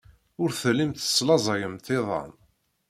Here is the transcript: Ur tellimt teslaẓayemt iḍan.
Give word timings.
Ur 0.41 0.49
tellimt 0.61 0.99
teslaẓayemt 1.01 1.85
iḍan. 1.97 2.31